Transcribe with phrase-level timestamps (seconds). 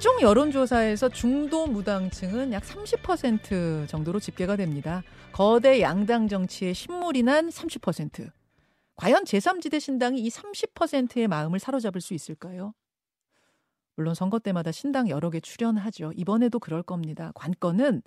[0.00, 5.02] 각종 여론조사에서 중도 무당층은 약 30% 정도로 집계가 됩니다.
[5.30, 8.30] 거대 양당 정치에 신물이 난 30%.
[8.96, 12.72] 과연 제3지대 신당이 이 30%의 마음을 사로잡을 수 있을까요?
[13.94, 16.12] 물론 선거 때마다 신당 여러 개 출연하죠.
[16.16, 17.30] 이번에도 그럴 겁니다.
[17.34, 18.00] 관건은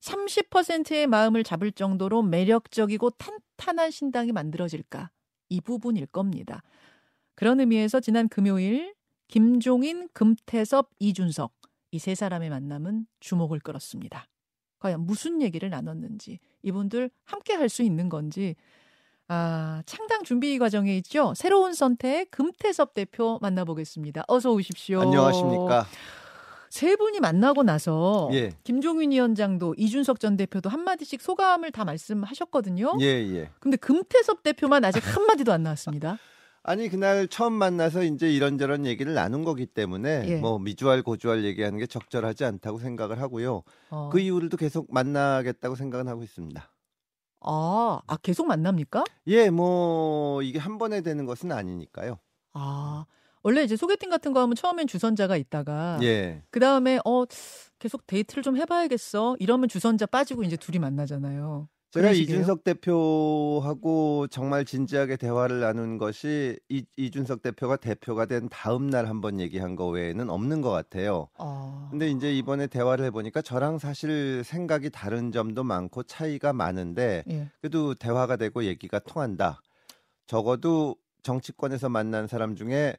[0.00, 5.08] 30%의 마음을 잡을 정도로 매력적이고 탄탄한 신당이 만들어질까?
[5.48, 6.62] 이 부분일 겁니다.
[7.34, 8.97] 그런 의미에서 지난 금요일
[9.28, 11.52] 김종인, 금태섭, 이준석
[11.92, 14.26] 이 세 사람의 만남은 주목을 끌었습니다.
[14.78, 18.56] 과연 무슨 얘기를 나눴는지 이분들 함께 할 수 있는 건지
[19.26, 21.32] 아, 창당 준비 과정에 있죠.
[21.36, 24.24] 새로운 선택 금태섭 대표 만나보겠습니다.
[24.28, 25.00] 어서 오십시오.
[25.02, 25.86] 안녕하십니까.
[26.70, 28.52] 세 분이 만나고 나서 예.
[28.64, 32.98] 김종인 위원장도 이준석 전 대표도 한마디씩 소감을 다 말씀하셨거든요.
[33.00, 33.50] 예, 예.
[33.60, 36.18] 근데 금태섭 대표만 아직 한마디도 안 나왔습니다.
[36.68, 40.36] 아니 그날 처음 만나서 이제 이런저런 얘기를 나눈 거기 때문에 예.
[40.36, 43.62] 뭐 미주알 고주알 얘기하는 게 적절하지 않다고 생각을 하고요.
[43.88, 44.10] 어.
[44.12, 46.70] 그 이후로도 계속 만나겠다고 생각은 하고 있습니다.
[47.40, 49.04] 아, 아 계속 만납니까?
[49.28, 52.18] 예, 뭐 이게 한 번에 되는 것은 아니니까요.
[52.52, 53.06] 아,
[53.42, 56.42] 원래 이제 소개팅 같은 거 하면 처음엔 주선자가 있다가 예.
[56.50, 57.24] 그 다음에 어
[57.78, 61.66] 계속 데이트를 좀 해봐야겠어 이러면 주선자 빠지고 이제 둘이 만나잖아요.
[61.90, 62.40] 제가 식이에요?
[62.40, 69.40] 이준석 대표하고 정말 진지하게 대화를 나눈 것이 이, 이준석 대표가 대표가 된 다음 날 한번
[69.40, 71.28] 얘기한 거 외에는 없는 것 같아요.
[71.38, 77.48] 아, 근데 이제 이번에 대화를 해보니까 저랑 사실 생각이 다른 점도 많고 차이가 많은데 예.
[77.60, 79.62] 그래도 대화가 되고 얘기가 통한다.
[80.26, 82.96] 적어도 정치권에서 만난 사람 중에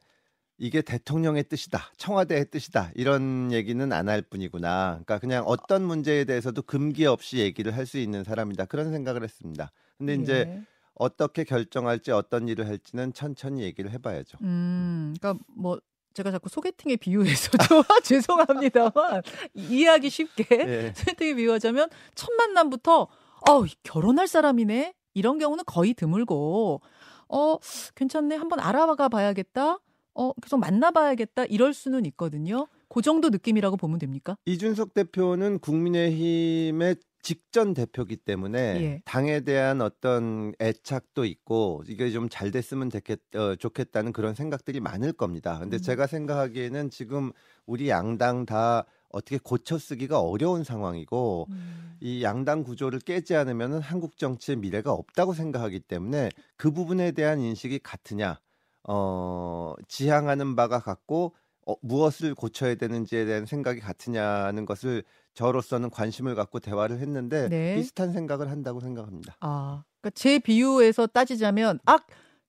[0.62, 4.90] 이게 대통령의 뜻이다, 청와대의 뜻이다 이런 얘기는 안 할 뿐이구나.
[5.06, 9.72] 그러니까 그냥 어떤 문제에 대해서도 금기 없이 얘기를 할 수 있는 사람이다 그런 생각을 했습니다.
[9.98, 10.62] 근데 이제 예.
[10.96, 14.38] 어떻게 결정할지 어떤 일을 할지는 천천히 얘기를 해봐야죠.
[14.42, 15.80] 음, 그러니까 뭐
[16.14, 19.22] 제가 자꾸 소개팅에 비유해서 좀 죄송합니다만
[19.54, 20.94] 이해하기 쉽게 예.
[20.96, 26.82] 소개팅에 비유하자면 첫 만남부터 어 결혼할 사람이네 이런 경우는 거의 드물고
[27.30, 27.58] 어
[27.96, 29.80] 괜찮네 한번 알아가 봐야겠다
[30.14, 32.68] 어 계속 만나봐야겠다 이럴 수는 있거든요.
[32.90, 34.36] 그 정도 느낌이라고 보면 됩니까?
[34.46, 39.02] 이준석 대표는 국민의힘의 직전 대표기 때문에 예.
[39.06, 45.12] 당에 대한 어떤 애착도 있고 이게 좀 잘 됐으면 됐겠, 어, 좋겠다는 그런 생각들이 많을
[45.14, 45.60] 겁니다.
[45.60, 45.82] 근데 음.
[45.82, 47.32] 제가 생각하기에는 지금
[47.66, 51.98] 우리 양당 다 어떻게 고쳐 쓰기가 어려운 상황이고 음.
[52.00, 57.80] 이 양당 구조를 깨지 않으면 한국 정치의 미래가 없다고 생각하기 때문에 그 부분에 대한 인식이
[57.80, 58.40] 같으냐,
[58.88, 61.36] 어, 지향하는 바가 같고
[61.68, 65.04] 어, 무엇을 고쳐야 되는지에 대한 생각이 같으냐는 것을
[65.34, 67.76] 저로서는 관심을 갖고 대화를 했는데 네.
[67.76, 69.36] 비슷한 생각을 한다고 생각합니다.
[69.42, 72.00] 아, 그러니까 제 비유에서 따지자면 아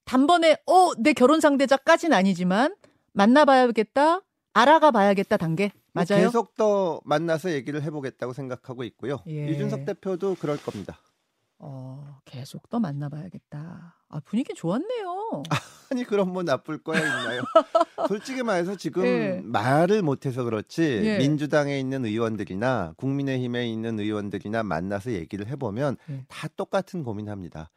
[0.05, 2.75] 단번에 어 내 결혼 상대자까지는 아니지만
[3.13, 4.23] 만나봐야겠다,
[4.55, 6.27] 알아가 봐야겠다 단계 뭐 맞아요?
[6.27, 9.23] 계속 더 만나서 얘기를 해보겠다고 생각하고 있고요.
[9.29, 9.49] 예.
[9.51, 10.99] 이준석 대표도 그럴 겁니다.
[11.63, 13.95] 어, 계속 더 만나봐야겠다.
[14.09, 15.43] 아 분위기 좋았네요.
[15.93, 17.43] 아니 그럼 뭐 나쁠 거야 있나요?
[18.09, 19.41] 솔직히 말해서 지금 예.
[19.45, 21.19] 말을 못해서 그렇지 예.
[21.19, 26.25] 민주당에 있는 의원들이나 국민의힘에 있는 의원들이나 만나서 얘기를 해보면 예.
[26.29, 27.71] 다 똑같은 고민합니다.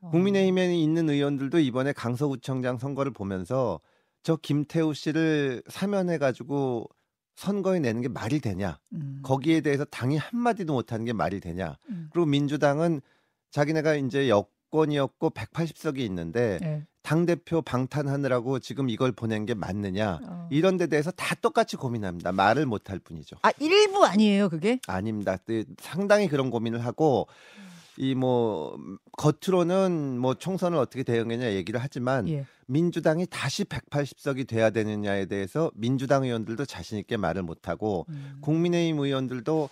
[0.00, 0.10] 어.
[0.10, 3.80] 국민의힘에 있는 의원들도 이번에 강서구청장 선거를 보면서
[4.22, 6.88] 저 김태우 씨를 사면해가지고
[7.34, 8.78] 선거에 내는 게 말이 되냐?
[8.94, 11.76] 음, 거기에 대해서 당이 한마디도 못하는 게 말이 되냐?
[11.90, 13.02] 음, 그리고 민주당은
[13.50, 16.86] 자기네가 이제 여권이었고 180석이 있는데 예.
[17.02, 20.48] 당 대표 방탄하느라고 지금 이걸 보낸 게 맞느냐 어.
[20.50, 22.32] 이런 데 대해서 다 똑같이 고민합니다.
[22.32, 23.36] 말을 못 할 뿐이죠.
[23.42, 24.80] 아 일부 아니에요 그게?
[24.88, 25.36] 아닙니다.
[25.46, 27.28] 그 상당히 그런 고민을 하고
[27.98, 28.76] 이 뭐
[29.16, 32.46] 겉으로는 뭐 총선을 어떻게 대응하냐 얘기를 하지만 예.
[32.66, 38.38] 민주당이 다시 180석이 돼야 되느냐에 대해서 민주당 의원들도 자신 있게 말을 못 하고 음.
[38.40, 39.68] 국민의힘 의원들도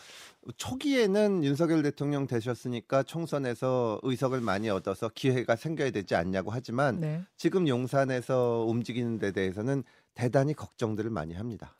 [0.56, 7.22] 초기에는 윤석열 대통령 되셨으니까 총선에서 의석을 많이 얻어서 기회가 생겨야 되지 않냐고 하지만 네.
[7.36, 9.82] 지금 용산에서 움직이는 데 대해서는
[10.14, 11.74] 대단히 걱정들을 많이 합니다.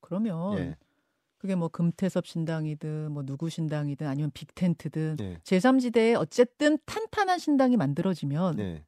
[0.00, 0.76] 그러면 예.
[1.40, 5.38] 그게 뭐 금태섭 신당이든 뭐 누구 신당이든 아니면 빅텐트든 예.
[5.42, 8.84] 제3지대에 어쨌든 탄탄한 신당이 만들어지면 네.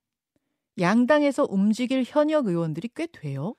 [0.78, 3.54] 양당에서 움직일 현역 의원들이 꽤 돼요.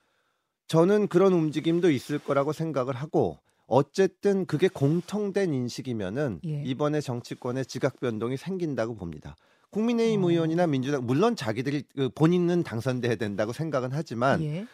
[0.67, 6.62] 저는 그런 움직임도 있을 거라고 생각을 하고 어쨌든 그게 공통된 인식이면은 예.
[6.63, 9.35] 이번에 정치권에 지각 변동이 생긴다고 봅니다.
[9.71, 10.29] 국민의힘 어.
[10.29, 14.67] 의원이나 민주당 물론 자기들이 그 본인은 당선돼야 된다고 생각은 하지만 예.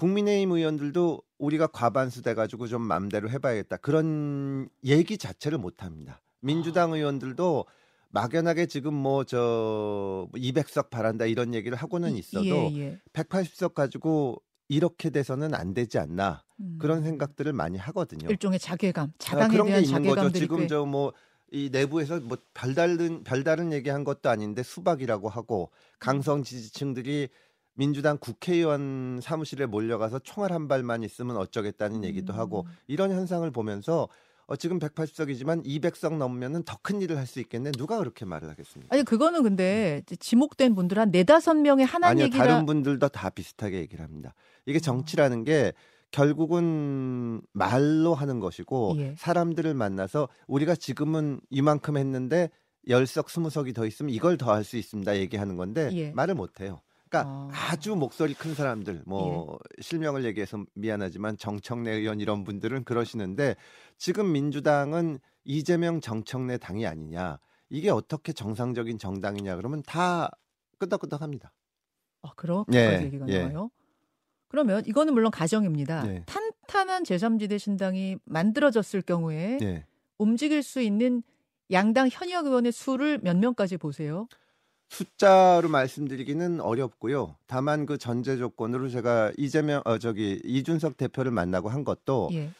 [0.00, 6.22] 국민의힘 의원들도 우리가 과반수 돼가지고 좀 마음대로 해봐야겠다 그런 얘기 자체를 못합니다.
[6.40, 7.66] 민주당 의원들도
[8.08, 13.00] 막연하게 지금 뭐 저 200석 바란다 이런 얘기를 하고는 있어도 예, 예.
[13.12, 16.44] 180석 가지고 이렇게 돼서는 안 되지 않나.
[16.60, 16.78] 음.
[16.80, 18.28] 그런 생각들을 많이 하거든요.
[18.30, 20.30] 일종의 자괴감, 아, 자당에 그런 게 대한 있는 거죠.
[20.30, 21.12] 지금 꽤저뭐
[21.52, 27.28] 이 내부에서 뭐 별다른 별다른 얘기한 것도 아닌데 수박이라고 하고 강성 지지층들이
[27.80, 32.72] 민주당 국회의원 사무실에 몰려가서 총알 한 발만 있으면 어쩌겠다는 얘기도 하고 음.
[32.88, 34.06] 이런 현상을 보면서
[34.46, 37.70] 어, 지금 180석이지만 200석 넘으면은 더 큰 일을 할 수 있겠네.
[37.72, 38.94] 누가 그렇게 말을 하겠습니까?
[38.94, 43.30] 아니 그거는 근데 이제 지목된 분들 한 네다섯 명의 하나는 아니요, 얘기가 다른 분들도 다
[43.30, 44.34] 비슷하게 얘기를 합니다.
[44.66, 45.72] 이게 정치라는 게
[46.10, 49.14] 결국은 말로 하는 것이고 예.
[49.16, 52.50] 사람들을 만나서 우리가 지금은 이만큼 했는데
[52.88, 55.16] 열석 스무 석이 더 있으면 이걸 더 할 수 있습니다.
[55.16, 56.10] 얘기하는 건데 예.
[56.10, 56.80] 말을 못 해요.
[57.10, 57.48] 그러니까 어.
[57.52, 63.56] 아주 목소리 큰 사람들 뭐 실명을 얘기해서 미안하지만 정청래 의원 이런 분들은 그러시는데
[63.98, 70.30] 지금 민주당은 이재명 정청래 당이 아니냐 이게 어떻게 정상적인 정당이냐 그러면 다
[70.78, 71.52] 끄덕끄덕합니다.
[72.22, 73.40] 아, 그렇게까지 예, 얘기가 예.
[73.40, 73.70] 나와요.
[74.48, 76.06] 그러면 이거는 물론 가정입니다.
[76.08, 76.24] 예.
[76.26, 79.86] 탄탄한 제3지대 신당이 만들어졌을 경우에 예.
[80.18, 81.22] 움직일 수 있는
[81.70, 84.26] 양당 현역 의원의 수를 몇 명까지 보세요?
[84.90, 87.36] 숫자로 말씀드리기는 어렵고요.
[87.46, 92.50] 다만 그 전제 조건으로 제가 이재명 어 저기 이준석 대표를 만나고 한 것도 예.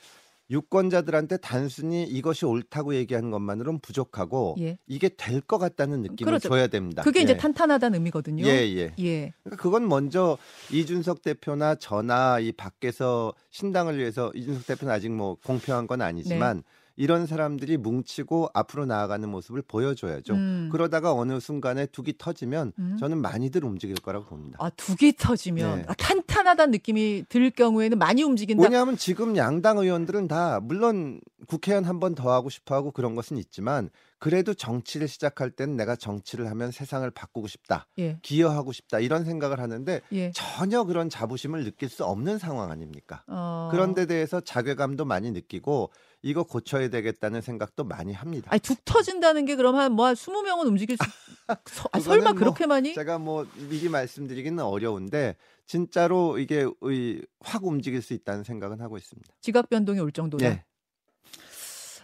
[0.48, 4.78] 유권자들한테 단순히 이것이 옳다고 얘기하는 것만으로는 부족하고 예.
[4.86, 6.48] 이게 될 것 같다는 느낌을 그렇죠.
[6.48, 7.02] 줘야 됩니다.
[7.02, 7.36] 그게 이제 예.
[7.36, 8.44] 탄탄하다는 의미거든요.
[8.46, 8.94] 예, 예.
[9.00, 9.32] 예.
[9.42, 10.38] 그러니까 그건 먼저
[10.72, 16.62] 이준석 대표나 저나 이 밖에서 신당을 위해서 이준석 대표는 아직 뭐 공표한 건 아니지만 네.
[16.96, 20.34] 이런 사람들이 뭉치고 앞으로 나아가는 모습을 보여줘야죠.
[20.34, 20.68] 음.
[20.70, 22.96] 그러다가 어느 순간에 둑이 터지면 음.
[22.98, 24.58] 저는 많이들 움직일 거라고 봅니다.
[24.60, 25.84] 아, 두기 터지면 네.
[25.88, 28.62] 아, 탄탄하다는 느낌이 들 경우에는 많이 움직인다.
[28.62, 31.20] 왜냐하면 지금 양당 의원들은 다 물론
[31.50, 35.96] 국회의원 한 번 더 하고 싶어 하고 그런 것은 있지만 그래도 정치를 시작할 때는 내가
[35.96, 37.86] 정치를 하면 세상을 바꾸고 싶다.
[37.98, 38.18] 예.
[38.22, 39.00] 기여하고 싶다.
[39.00, 40.30] 이런 생각을 하는데 예.
[40.32, 43.24] 전혀 그런 자부심을 느낄 수 없는 상황 아닙니까?
[43.26, 43.68] 어.
[43.72, 45.90] 그런 데 대해서 자괴감도 많이 느끼고
[46.22, 48.48] 이거 고쳐야 되겠다는 생각도 많이 합니다.
[48.52, 51.02] 아니 툭 터진다는 게 그럼 한뭐 20명은 움직일 수
[51.66, 52.94] 서- 아, 설마 뭐 그렇게 많이?
[52.94, 55.34] 제가 뭐 미리 말씀드리기는 어려운데
[55.66, 59.28] 진짜로 이게 의- 확 움직일 수 있다는 생각은 하고 있습니다.
[59.40, 60.48] 지각 변동이 올 정도다.
[60.48, 60.64] 네.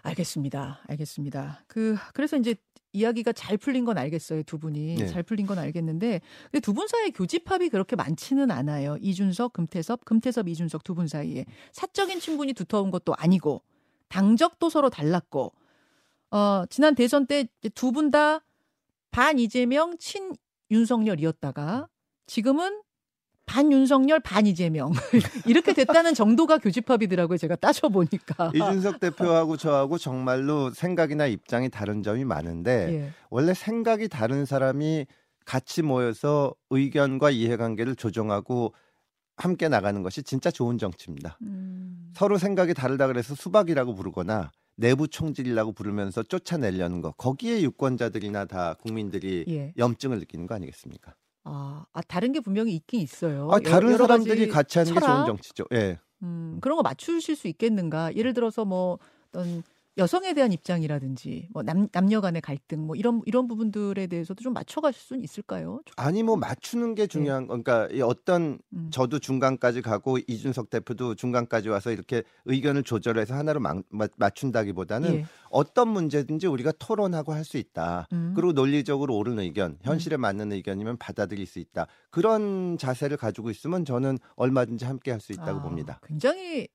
[0.09, 0.81] 알겠습니다.
[0.89, 1.65] 알겠습니다.
[1.67, 2.55] 그 그래서 이제
[2.93, 4.43] 이야기가 잘 풀린 건 알겠어요.
[4.45, 5.07] 두 분이 네.
[5.07, 6.21] 잘 풀린 건 알겠는데
[6.51, 8.97] 근데 두 분 사이에 교집합이 그렇게 많지는 않아요.
[9.01, 13.63] 이준석, 금태섭, 금태섭, 이준석 두 분 사이에 사적인 친분이 두터운 것도 아니고
[14.09, 15.53] 당적도 서로 달랐고
[16.31, 17.45] 어 지난 대선 때
[17.75, 18.41] 두 분 다
[19.11, 20.35] 반 이재명 친
[20.71, 21.89] 윤석열이었다가
[22.27, 22.83] 지금은
[23.47, 24.93] 반 윤석열 반 이재명
[25.47, 27.39] 이렇게 됐다는 정도가 교집합이더라고요.
[27.39, 28.51] 제가 따져 보니까.
[28.55, 33.13] 이준석 대표하고 저하고 정말로 생각이나 입장이 다른 점이 많은데 예.
[33.31, 35.07] 원래 생각이 다른 사람이
[35.45, 38.75] 같이 모여서 의견과 이해관계를 조정하고
[39.37, 41.39] 함께 나가는 것이 진짜 좋은 정치입니다.
[41.43, 42.13] 음.
[42.15, 49.45] 서로 생각이 다르다 그래서 수박이라고 부르거나 내부 총질이라고 부르면서 쫓아내려는 거 거기에 유권자들이나 다 국민들이
[49.49, 49.73] 예.
[49.79, 51.15] 염증을 느끼는 거 아니겠습니까?
[51.49, 53.49] 아, 아, 다른 게 분명히 있긴 있어요.
[53.53, 55.27] 아, 다른 여러 사람들이 같이 하는 게 좋은?
[55.27, 55.65] 정치죠.
[55.73, 55.99] 예.
[56.23, 58.15] 음, 그런 거 맞추실 수 있겠는가?
[58.17, 58.99] 예를 들어서 뭐
[59.29, 59.63] 어떤
[59.99, 65.01] 여성에 대한 입장이라든지 뭐 남, 남녀 간의 갈등 뭐 이런 이런 부분들에 대해서도 좀 맞춰가실
[65.01, 65.81] 수는 있을까요?
[65.97, 68.91] 아니 뭐 맞추는 게 중요한 거 그러니까 이 어떤 음.
[68.91, 75.25] 저도 중간까지 가고 이준석 대표도 중간까지 와서 이렇게 의견을 조절해서 하나로 막- 맞- 맞춘다기보다는 예.
[75.49, 78.09] 어떤 문제든지 우리가 토론하고 할 수 있다.
[78.13, 78.33] 음.
[78.35, 81.87] 그리고 논리적으로 옳은 의견, 현실에 맞는 의견이면 받아들일 수 있다.
[82.11, 86.01] 그런 자세를 가지고 있으면 저는 얼마든지 함께 할 수 있다고 아, 봅니다.
[86.05, 86.67] 굉장히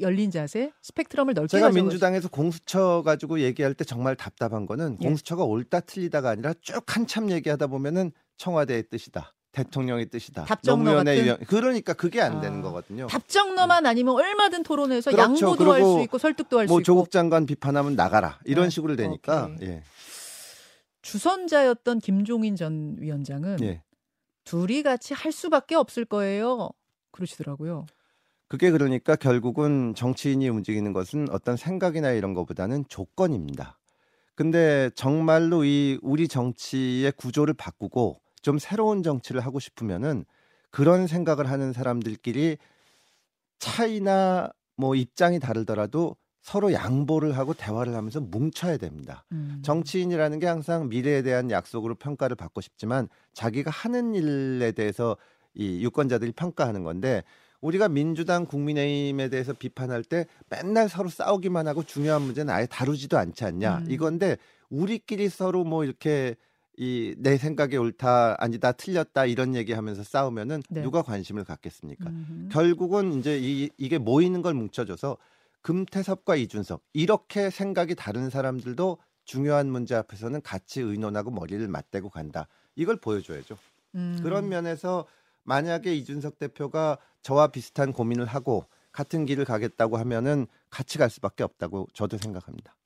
[0.00, 5.06] 열린 자세, 스펙트럼을 넓게 제가 민주당에서 공수처 가지고 얘기할 때 정말 답답한 거는 예.
[5.06, 9.32] 공수처가 옳다 틀리다가 아니라 쭉 한참 얘기하다 보면은 청와대의 뜻이다.
[9.52, 10.44] 대통령의 뜻이다.
[10.44, 11.38] 답정너 같은?
[11.46, 13.06] 그러니까 그게 안 되는 아, 거거든요.
[13.06, 15.46] 답정너만 아니면 얼마든 토론해서 그렇죠.
[15.46, 18.70] 양보도 할 수 있고 설득도 할수 뭐 있고 조국 장관 비판하면 나가라 이런 네.
[18.70, 19.68] 식으로 되니까 오케이.
[19.68, 19.82] 예.
[21.02, 23.82] 주선자였던 김종인 전 위원장은 예.
[24.44, 26.70] 둘이 같이 할 수밖에 없을 거예요.
[27.12, 27.86] 그러시더라고요.
[28.48, 33.78] 그게 그러니까 결국은 정치인이 움직이는 것은 어떤 생각이나 이런 것보다는 조건입니다.
[34.34, 40.24] 근데 정말로 이 우리 정치의 구조를 바꾸고 좀 새로운 정치를 하고 싶으면은
[40.70, 42.58] 그런 생각을 하는 사람들끼리
[43.58, 49.24] 차이나 뭐 입장이 다르더라도 서로 양보를 하고 대화를 하면서 뭉쳐야 됩니다.
[49.32, 49.60] 음.
[49.64, 55.16] 정치인이라는 게 항상 미래에 대한 약속으로 평가를 받고 싶지만 자기가 하는 일에 대해서
[55.54, 57.24] 이 유권자들이 평가하는 건데
[57.66, 63.44] 우리가 민주당 국민의힘에 대해서 비판할 때 맨날 서로 싸우기만 하고 중요한 문제는 아예 다루지도 않지
[63.44, 63.90] 않냐 음.
[63.90, 64.36] 이건데
[64.70, 66.36] 우리끼리 서로 뭐 이렇게
[66.78, 70.82] 이 내 생각이 옳다 아니다 틀렸다 이런 얘기하면서 싸우면은 네.
[70.82, 72.10] 누가 관심을 갖겠습니까?
[72.10, 72.48] 음흠.
[72.50, 75.16] 결국은 이제 이, 이게 모이는 걸 뭉쳐줘서
[75.62, 82.46] 금태섭과 이준석 이렇게 생각이 다른 사람들도 중요한 문제 앞에서는 같이 의논하고 머리를 맞대고 간다.
[82.76, 83.56] 이걸 보여줘야죠.
[83.94, 84.20] 음.
[84.22, 85.06] 그런 면에서
[85.46, 91.88] 만약에 이준석 대표가 저와 비슷한 고민을 하고 같은 길을 가겠다고 하면은 같이 갈 수밖에 없다고
[91.92, 92.76] 저도 생각합니다.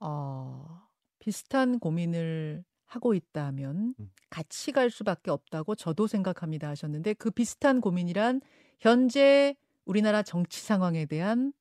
[0.00, 0.82] 어,
[1.18, 4.10] 비슷한 고민을 하고 있다면 음.
[4.30, 8.40] 같이 갈 수밖에 없다고 저도 생각합니다 하셨는데 그 비슷한 고민이란
[8.78, 11.52] 현재 우리나라 정치 상황에 대한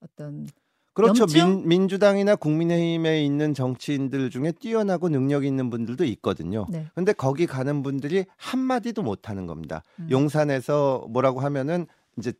[0.00, 0.46] 어떤
[0.94, 1.22] 그렇죠.
[1.22, 1.48] 염증?
[1.48, 6.66] 민, 민주당이나 국민의힘에 있는 정치인들 중에 뛰어나고 능력 있는 분들도 있거든요.
[6.70, 6.86] 네.
[6.94, 9.82] 근데 거기 가는 분들이 한마디도 못 하는 겁니다.
[9.98, 10.08] 음.
[10.10, 11.86] 용산에서 뭐라고 하면은
[12.16, 12.32] 이제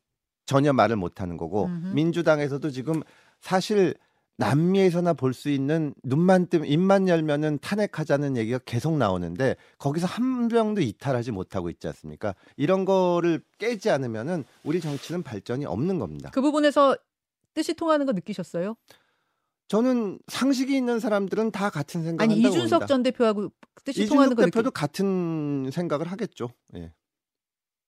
[0.47, 1.95] 전혀 말을 못 하는 거고 음흠.
[1.95, 3.03] 민주당에서도 지금
[3.41, 3.95] 사실
[4.37, 10.81] 남미에서나 볼 수 있는 눈만 뜨면 입만 열면은 탄핵하자는 얘기가 계속 나오는데 거기서 한 명도
[10.81, 12.35] 이탈하지 못하고 있지 않습니까?
[12.57, 16.31] 이런 거를 깨지 않으면은 우리 정치는 발전이 없는 겁니다.
[16.33, 16.97] 그 부분에서
[17.55, 18.77] 뜻이 통하는 거 느끼셨어요?
[19.69, 22.87] 저는 상식이 있는 사람들은 다 같은 생각을 아니 한다고 이준석 봅니다.
[22.87, 23.51] 전 대표하고
[23.85, 26.51] 뜻이 통하는 이준석 거 대표도 느끼 같은 생각을 하겠죠.
[26.77, 26.93] 예.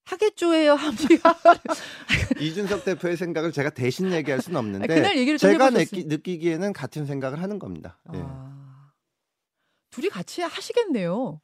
[0.04, 1.35] 하겠죠예요 합리가
[2.40, 5.70] 이준석 대표의 생각을 제가 대신 얘기할 수는 없는데 그날 얘기를 좀 제가.
[5.70, 7.99] 느끼, 느끼기에는 같은 생각을 하는 겁니다.
[8.14, 8.20] 예.
[8.23, 8.92] 아,
[9.90, 11.40] 둘이 같이 하시겠네요.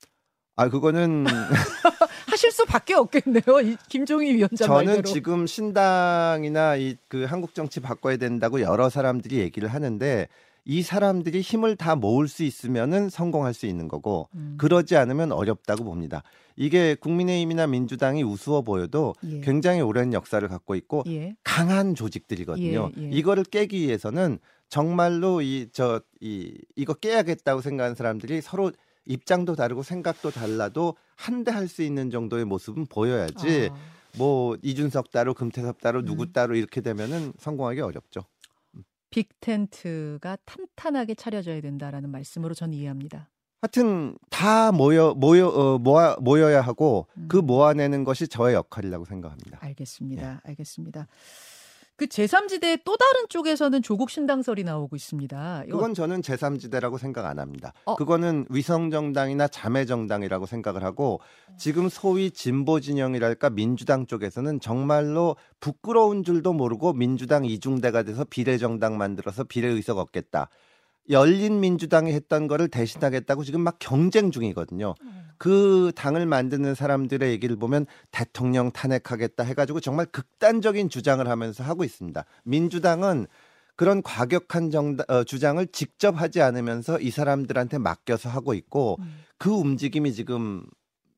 [0.57, 1.25] 아 그거는
[2.27, 3.61] 하실 수밖에 없겠네요.
[3.65, 5.03] 이 김종희 위원장 저는 말대로.
[5.03, 10.29] 지금 신당이나 이 그 한국 정치 바꿔야 된다고 여러 사람들이 얘기를 하는데
[10.65, 14.55] 이 사람들이 힘을 다 모을 수 있으면은 성공할 수 있는 거고 음.
[14.59, 16.23] 그러지 않으면 어렵다고 봅니다.
[16.57, 19.41] 이게 국민의힘이나 민주당이 우스워 보여도 예.
[19.41, 21.35] 굉장히 오랜 역사를 갖고 있고 예.
[21.43, 22.91] 강한 조직들이거든요.
[22.97, 23.09] 예, 예.
[23.11, 28.71] 이거를 깨기 위해서는 정말로 이저이 이거 깨야겠다고 생각하는 사람들이 서로
[29.05, 33.77] 입장도 다르고 생각도 달라도 한데 할수 있는 정도의 모습은 보여야지 아,
[34.17, 36.33] 뭐 이준석 따로 금태섭 따로 누구 음.
[36.33, 38.23] 따로 이렇게 되면은 성공하기 어렵죠.
[39.11, 43.29] 빅 텐트가 탄탄하게 차려져야 된다라는 말씀으로 전 이해합니다.
[43.61, 47.29] 하여튼 다 모여 모여 어, 모아 모여야 하고 음.
[47.29, 49.59] 그 모아내는 것이 저의 역할이라고 생각합니다.
[49.61, 50.33] 알겠습니다.
[50.35, 50.49] 예.
[50.51, 51.07] 알겠습니다.
[51.97, 55.65] 그 제3지대 또 다른 쪽에서는 조국 신당설이 나오고 있습니다.
[55.71, 57.73] 그건 저는 제3지대라고 생각 안 합니다.
[57.85, 57.97] 어.
[57.97, 61.21] 그거는 위성정당이나 자매정당이라고 생각을 하고
[61.59, 69.45] 지금 소위 진보 진영이랄까 민주당 쪽에서는 정말로 부끄러운 줄도 모르고 민주당 이중대가 돼서 비례정당 만들어서
[69.45, 70.49] 비례의석 얻겠다.
[71.11, 74.95] 열린 민주당이 했던 거를 대신하겠다고 지금 막 경쟁 중이거든요.
[75.39, 82.25] 그 당을 만드는 사람들의 얘기를 보면 대통령 탄핵하겠다 해가지고 정말 극단적인 주장을 하면서 하고 있습니다.
[82.45, 83.27] 민주당은
[83.75, 89.25] 그런 과격한 정다, 어, 주장을 직접 하지 않으면서 이 사람들한테 맡겨서 하고 있고 음.
[89.39, 90.65] 그 움직임이 지금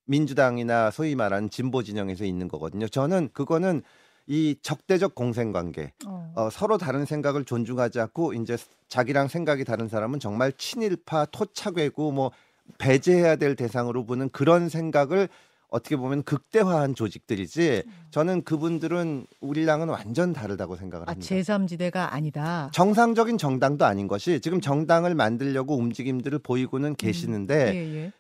[0.06, 2.88] 민주당이나 소위 말하는 진보 진영에서 있는 거거든요.
[2.88, 3.82] 저는 그거는
[4.26, 6.32] 이 적대적 공생 관계, 어.
[6.34, 8.56] 어, 서로 다른 생각을 존중하지 않고 이제
[8.88, 12.30] 자기랑 생각이 다른 사람은 정말 친일파, 토착외구 뭐
[12.78, 15.28] 배제해야 될 대상으로 보는 그런 생각을
[15.68, 21.34] 어떻게 보면 극대화한 조직들이지 저는 그분들은 우리랑은 완전 다르다고 생각을 아, 합니다.
[21.34, 22.70] 제3지대가 아니다.
[22.72, 28.12] 정상적인 정당도 아닌 것이 지금 정당을 만들려고 움직임들을 보이고는 계시는데 예, 예.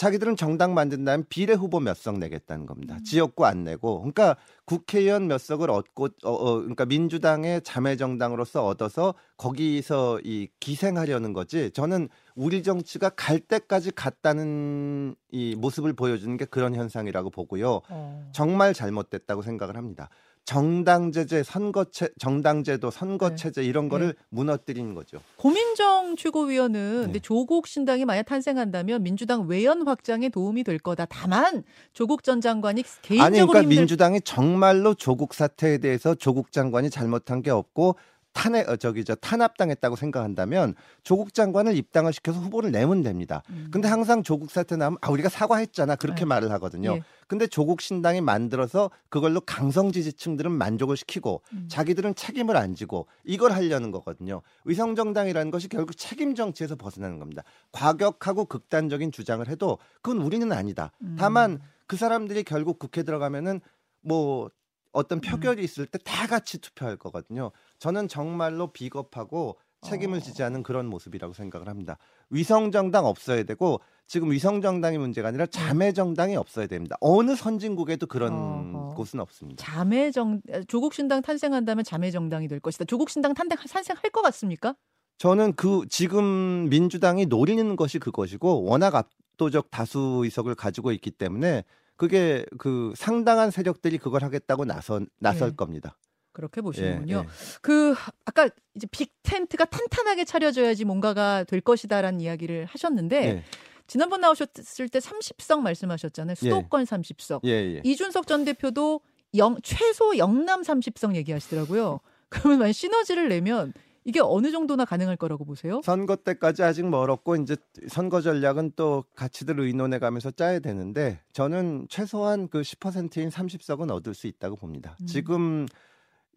[0.00, 2.94] 자기들은 정당 만든다면 비례 후보 몇 석 내겠다는 겁니다.
[2.94, 3.04] 음.
[3.04, 9.12] 지역구 안 내고, 그러니까 국회의원 몇 석을 얻고, 어, 어, 그러니까 민주당의 자매 정당으로서 얻어서
[9.36, 11.70] 거기서 이 기생하려는 거지.
[11.72, 17.82] 저는 우리 정치가 갈 때까지 갔다는 이 모습을 보여주는 게 그런 현상이라고 보고요.
[17.90, 18.30] 어.
[18.32, 20.08] 정말 잘못됐다고 생각을 합니다.
[20.44, 22.98] 정당제제, 선거체, 정당제도, 네.
[22.98, 25.20] 선거체제 이런 거를 무너뜨리는 거죠.
[25.36, 27.04] 고민정 최고위원은 네.
[27.04, 31.06] 근데 조국 신당이 만약 탄생한다면 민주당 외연 확장에 도움이 될 거다.
[31.06, 36.90] 다만 조국 전 장관이 개인적으로 아니 그러니까 힘들 민주당이 정말로 조국 사태에 대해서 조국 장관이
[36.90, 37.96] 잘못한 게 없고
[38.32, 43.42] 탄핵 어, 저기 저 탄압당했다고 생각한다면 조국 장관을 입당을 시켜서 후보를 내면 됩니다.
[43.50, 43.68] 음.
[43.72, 46.24] 근데 항상 조국 사태 나면 아 우리가 사과했잖아 그렇게 네.
[46.26, 46.94] 말을 하거든요.
[46.96, 47.02] 예.
[47.26, 51.66] 근데 조국 신당이 만들어서 그걸로 강성 지지층들은 만족을 시키고 음.
[51.68, 54.42] 자기들은 책임을 안 지고 이걸 하려는 거거든요.
[54.64, 57.42] 위성 정당이라는 것이 결국 책임 정치에서 벗어나는 겁니다.
[57.72, 60.92] 과격하고 극단적인 주장을 해도 그건 우리는 아니다.
[61.02, 61.16] 음.
[61.18, 63.60] 다만 그 사람들이 결국 국회 들어가면은
[64.02, 64.50] 뭐
[64.92, 67.52] 어떤 표결이 있을 때 다 같이 투표할 거거든요.
[67.80, 70.20] 저는 정말로 비겁하고 책임을 어.
[70.20, 71.96] 지지 않은 그런 모습이라고 생각을 합니다.
[72.28, 76.96] 위성 정당 없어야 되고 지금 위성 정당이 문제가 아니라 자매 정당이 없어야 됩니다.
[77.00, 78.94] 어느 선진국에도 그런 어허.
[78.94, 79.64] 곳은 없습니다.
[79.64, 82.84] 자매 정 조국 신당 탄생한다면 자매 정당이 될 것이다.
[82.84, 84.76] 조국 신당 탄생 탄생할 것 같습니까?
[85.16, 91.64] 저는 그 지금 민주당이 노리는 것이 그것이고 워낙 압도적 다수 의석을 가지고 있기 때문에
[91.96, 95.54] 그게 그 상당한 세력들이 그걸 하겠다고 나선 나설 예.
[95.54, 95.96] 겁니다.
[96.32, 97.14] 그렇게 보시는군요.
[97.14, 97.26] 예, 예.
[97.60, 97.94] 그
[98.24, 103.44] 아까 이제 빅 텐트가 탄탄하게 차려져야지 뭔가가 될 것이다라는 이야기를 하셨는데 예,
[103.86, 106.34] 지난번 나오셨을 때 30석 말씀하셨잖아요.
[106.36, 107.40] 수도권 30석.
[107.44, 107.80] 예, 예.
[107.84, 109.00] 이준석 전 대표도
[109.36, 112.00] 영, 최소 영남 30석 얘기하시더라고요.
[112.28, 113.72] 그러면 만약 시너지를 내면
[114.04, 115.80] 이게 어느 정도나 가능할 거라고 보세요?
[115.84, 117.56] 선거 때까지 아직 멀었고 이제
[117.88, 124.26] 선거 전략은 또 같이들 의논해 가면서 짜야 되는데 저는 최소한 그 10%인 30석은 얻을 수
[124.26, 124.96] 있다고 봅니다.
[125.00, 125.06] 음.
[125.06, 125.66] 지금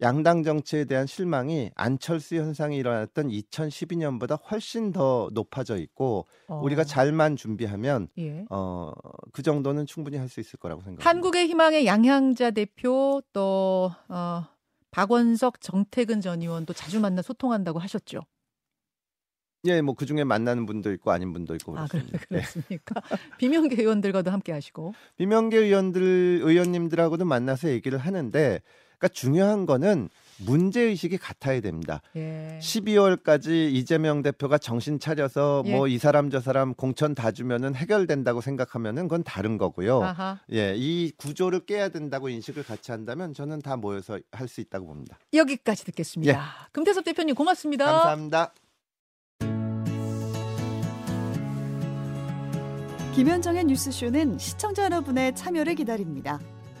[0.02, 7.36] 양당 정치에 대한 실망이 안철수 현상이 일어났던 2012년보다 훨씬 더 높아져 있고 어, 우리가 잘만
[7.36, 8.44] 준비하면 예.
[8.50, 8.92] 어,
[9.32, 11.08] 그 정도는 충분히 할 수 있을 거라고 생각합니다.
[11.08, 14.42] 한국의 희망의 양향자 대표 또 어,
[14.90, 18.20] 박원석 정태근 전 의원도 자주 만나 소통한다고 하셨죠.
[19.66, 22.18] 예, 뭐 그 중에 만나는 분도 있고 아닌 분도 있고 아, 그렇, 그렇습니다.
[22.32, 22.36] 예.
[22.40, 23.00] 그렇습니까?
[23.38, 24.92] 비명계 의원들과도 함께 하시고.
[25.16, 28.60] 비명계 의원들 의원님들하고도 만나서 얘기를 하는데
[29.04, 30.08] 그러니까 중요한 거는
[30.38, 32.00] 문제 의식이 같아야 됩니다.
[32.16, 32.58] 예.
[32.60, 35.76] 12월까지 이재명 대표가 정신 차려서 예.
[35.76, 40.02] 뭐이 사람 저 사람 공천 다 주면은 해결된다고 생각하면은 그건 다른 거고요.
[40.02, 40.40] 아하.
[40.52, 45.18] 예, 이 구조를 깨야 된다고 인식을 같이 한다면 저는 다 모여서 할 수 있다고 봅니다.
[45.32, 46.68] 여기까지 듣겠습니다.
[46.72, 47.84] 금태섭 대표님 고맙습니다.
[47.84, 47.88] 예.
[47.88, 48.54] 감사합니다.
[53.14, 56.40] 김현정의 뉴스쇼는 시청자 여러분의 참여를 기다립니다.